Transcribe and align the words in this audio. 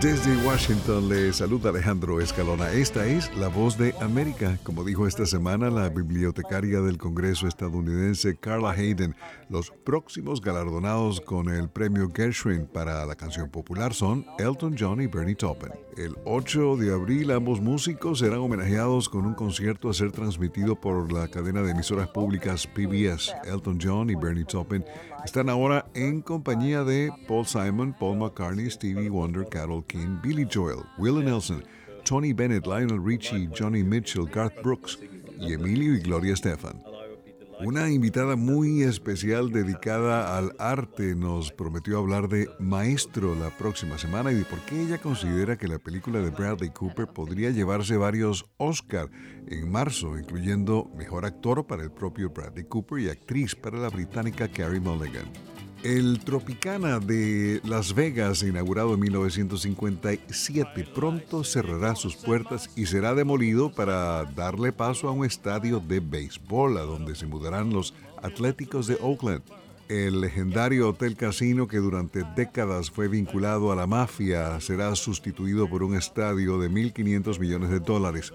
Desde 0.00 0.36
Washington 0.44 1.08
le 1.08 1.32
saluda 1.32 1.70
Alejandro 1.70 2.20
Escalona. 2.20 2.72
Esta 2.72 3.06
es 3.06 3.32
La 3.36 3.46
Voz 3.48 3.78
de 3.78 3.94
América. 4.00 4.58
Como 4.64 4.82
dijo 4.82 5.06
esta 5.06 5.26
semana 5.26 5.70
la 5.70 5.88
bibliotecaria 5.90 6.80
del 6.80 6.98
Congreso 6.98 7.46
estadounidense 7.46 8.36
Carla 8.36 8.72
Hayden, 8.72 9.14
los 9.48 9.70
próximos 9.70 10.40
galardonados 10.40 11.20
con 11.20 11.48
el 11.48 11.68
premio 11.68 12.10
Gershwin 12.12 12.66
para 12.66 13.06
la 13.06 13.14
canción 13.14 13.48
popular 13.50 13.94
son 13.94 14.26
Elton 14.38 14.74
John 14.76 15.00
y 15.00 15.06
Bernie 15.06 15.36
Taupin. 15.36 15.70
El 15.96 16.16
8 16.24 16.76
de 16.78 16.92
abril 16.92 17.30
ambos 17.30 17.60
músicos 17.60 18.20
serán 18.20 18.38
homenajeados 18.38 19.08
con 19.08 19.26
un 19.26 19.34
concierto 19.34 19.90
a 19.90 19.94
ser 19.94 20.10
transmitido 20.10 20.74
por 20.80 21.12
la 21.12 21.28
cadena 21.28 21.62
de 21.62 21.72
emisoras 21.72 22.08
públicas 22.08 22.66
PBS. 22.66 23.34
Elton 23.44 23.78
John 23.80 24.10
y 24.10 24.14
Bernie 24.14 24.46
Taupin 24.46 24.84
están 25.24 25.48
ahora 25.48 25.86
en 25.94 26.22
compañía 26.22 26.82
de 26.82 27.12
Paul 27.28 27.46
Simon, 27.46 27.94
Paul 27.98 28.18
McCartney, 28.18 28.70
Stevie 28.70 29.10
Wonder, 29.10 29.46
Carol 29.48 29.81
Billy 30.22 30.46
Joel, 30.52 30.84
Willie 30.98 31.24
Nelson, 31.24 31.64
Tony 32.04 32.32
Bennett, 32.32 32.66
Lionel 32.66 33.02
Richie, 33.02 33.48
Johnny 33.56 33.82
Mitchell, 33.82 34.26
Garth 34.26 34.62
Brooks 34.62 34.98
y 35.38 35.52
Emilio 35.52 35.94
y 35.94 36.00
Gloria 36.00 36.34
Estefan. 36.34 36.82
Una 37.64 37.88
invitada 37.90 38.34
muy 38.34 38.82
especial 38.82 39.52
dedicada 39.52 40.36
al 40.36 40.52
arte 40.58 41.14
nos 41.14 41.52
prometió 41.52 41.96
hablar 41.96 42.28
de 42.28 42.48
Maestro 42.58 43.36
la 43.36 43.50
próxima 43.50 43.98
semana 43.98 44.32
y 44.32 44.34
de 44.34 44.44
por 44.44 44.58
qué 44.62 44.82
ella 44.82 44.98
considera 44.98 45.56
que 45.56 45.68
la 45.68 45.78
película 45.78 46.18
de 46.18 46.30
Bradley 46.30 46.70
Cooper 46.70 47.06
podría 47.06 47.50
llevarse 47.50 47.96
varios 47.96 48.46
Oscar 48.56 49.08
en 49.46 49.70
marzo, 49.70 50.18
incluyendo 50.18 50.90
Mejor 50.96 51.24
Actor 51.24 51.64
para 51.64 51.84
el 51.84 51.92
propio 51.92 52.30
Bradley 52.30 52.64
Cooper 52.64 52.98
y 52.98 53.10
Actriz 53.10 53.54
para 53.54 53.78
la 53.78 53.90
británica 53.90 54.48
Carrie 54.48 54.80
Mulligan. 54.80 55.51
El 55.82 56.20
Tropicana 56.20 57.00
de 57.00 57.60
Las 57.64 57.92
Vegas, 57.92 58.44
inaugurado 58.44 58.94
en 58.94 59.00
1957, 59.00 60.86
pronto 60.94 61.42
cerrará 61.42 61.96
sus 61.96 62.14
puertas 62.14 62.70
y 62.76 62.86
será 62.86 63.16
demolido 63.16 63.72
para 63.72 64.24
darle 64.24 64.70
paso 64.70 65.08
a 65.08 65.10
un 65.10 65.24
estadio 65.24 65.80
de 65.80 65.98
béisbol, 65.98 66.78
a 66.78 66.82
donde 66.82 67.16
se 67.16 67.26
mudarán 67.26 67.72
los 67.72 67.94
Atléticos 68.22 68.86
de 68.86 68.96
Oakland. 69.00 69.42
El 69.88 70.20
legendario 70.20 70.90
Hotel 70.90 71.16
Casino, 71.16 71.66
que 71.66 71.78
durante 71.78 72.22
décadas 72.36 72.88
fue 72.88 73.08
vinculado 73.08 73.72
a 73.72 73.76
la 73.76 73.88
mafia, 73.88 74.60
será 74.60 74.94
sustituido 74.94 75.68
por 75.68 75.82
un 75.82 75.96
estadio 75.96 76.60
de 76.60 76.70
1.500 76.70 77.40
millones 77.40 77.70
de 77.70 77.80
dólares. 77.80 78.32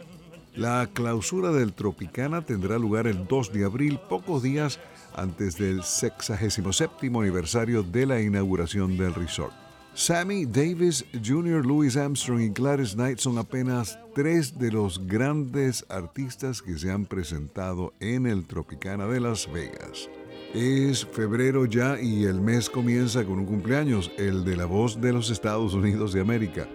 La 0.58 0.90
clausura 0.92 1.52
del 1.52 1.74
Tropicana 1.74 2.42
tendrá 2.42 2.80
lugar 2.80 3.06
el 3.06 3.28
2 3.28 3.54
de 3.54 3.64
abril, 3.64 4.00
pocos 4.10 4.42
días 4.42 4.80
antes 5.16 5.56
del 5.56 5.84
67 5.84 7.12
aniversario 7.16 7.84
de 7.84 8.08
la 8.08 8.20
inauguración 8.20 8.98
del 8.98 9.14
resort. 9.14 9.54
Sammy 9.94 10.48
Davis 10.48 11.06
Jr., 11.24 11.64
Louis 11.64 11.96
Armstrong 11.96 12.42
y 12.42 12.50
Gladys 12.50 12.96
Knight 12.96 13.20
son 13.20 13.38
apenas 13.38 14.00
tres 14.16 14.58
de 14.58 14.72
los 14.72 15.06
grandes 15.06 15.86
artistas 15.90 16.64
que 16.64 16.76
se 16.80 16.90
han 16.90 17.06
presentado 17.06 17.94
en 18.00 18.26
el 18.26 18.48
Tropicana 18.48 19.06
de 19.06 19.20
Las 19.20 19.52
Vegas. 19.52 20.10
Es 20.56 21.06
febrero 21.06 21.68
ya 21.68 22.02
y 22.02 22.24
el 22.24 22.42
mes 22.42 22.68
comienza 22.68 23.24
con 23.26 23.38
un 23.38 23.46
cumpleaños, 23.46 24.12
el 24.18 24.44
de 24.44 24.56
la 24.56 24.66
voz 24.66 25.00
de 25.00 25.14
los 25.14 25.30
Estados 25.30 25.76
Unidos 25.76 26.14
de 26.14 26.22
América. 26.22 26.68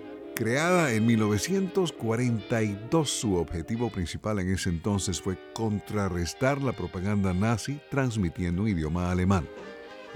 Creada 0.42 0.92
en 0.92 1.06
1942, 1.06 3.08
su 3.08 3.36
objetivo 3.36 3.90
principal 3.90 4.40
en 4.40 4.52
ese 4.52 4.70
entonces 4.70 5.22
fue 5.22 5.38
contrarrestar 5.54 6.60
la 6.60 6.72
propaganda 6.72 7.32
nazi 7.32 7.80
transmitiendo 7.92 8.62
un 8.62 8.68
idioma 8.68 9.12
alemán. 9.12 9.46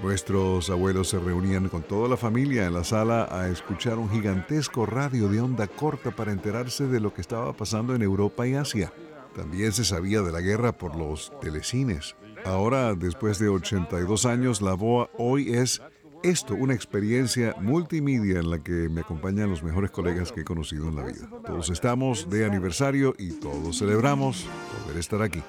Nuestros 0.03 0.69
abuelos 0.69 1.07
se 1.07 1.17
reunían 1.17 1.69
con 1.69 1.81
toda 1.81 2.09
la 2.09 2.17
familia 2.17 2.65
en 2.65 2.73
la 2.73 2.83
sala 2.83 3.29
a 3.31 3.47
escuchar 3.47 3.97
un 3.97 4.09
gigantesco 4.09 4.85
radio 4.85 5.29
de 5.29 5.39
onda 5.39 5.65
corta 5.65 6.11
para 6.11 6.33
enterarse 6.33 6.87
de 6.87 6.99
lo 6.99 7.13
que 7.13 7.21
estaba 7.21 7.53
pasando 7.53 7.95
en 7.95 8.01
Europa 8.01 8.45
y 8.45 8.55
Asia. 8.55 8.91
También 9.33 9.71
se 9.71 9.85
sabía 9.85 10.21
de 10.23 10.33
la 10.33 10.41
guerra 10.41 10.77
por 10.77 10.97
los 10.97 11.31
telecines. 11.39 12.17
Ahora, 12.43 12.95
después 12.95 13.39
de 13.39 13.47
82 13.47 14.25
años, 14.25 14.61
la 14.61 14.73
BOA 14.73 15.09
hoy 15.17 15.53
es 15.53 15.81
esto, 16.23 16.55
una 16.55 16.73
experiencia 16.73 17.55
multimedia 17.59 18.39
en 18.39 18.49
la 18.49 18.59
que 18.59 18.89
me 18.89 19.01
acompañan 19.01 19.49
los 19.49 19.63
mejores 19.63 19.91
colegas 19.91 20.31
que 20.31 20.41
he 20.41 20.45
conocido 20.45 20.87
en 20.87 20.95
la 20.95 21.03
vida. 21.03 21.29
Todos 21.45 21.69
estamos 21.69 22.29
de 22.29 22.45
aniversario 22.45 23.15
y 23.17 23.31
todos 23.31 23.79
celebramos 23.79 24.45
poder 24.83 24.97
estar 24.97 25.21
aquí. 25.21 25.41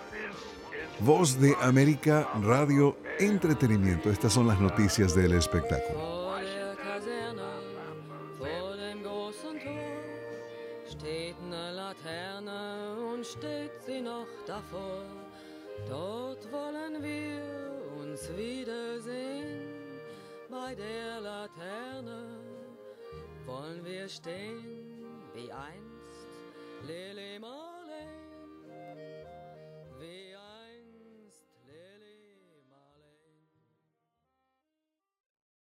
Voz 1.01 1.41
de 1.41 1.55
América, 1.63 2.29
Radio, 2.43 2.97
entretenimiento. 3.19 4.11
Estas 4.11 4.33
son 4.33 4.49
las 4.49 4.61
noticias 4.61 5.15
del 5.15 5.33
espectáculo. 5.33 6.19
Bei 20.69 20.75
der 20.75 21.21
Laterne. 21.21 22.41
Wollen 23.47 23.83
wir 23.85 24.07
stehen 24.07 25.01
wie 25.33 25.51
einst 25.51 26.29
Lili 26.87 27.39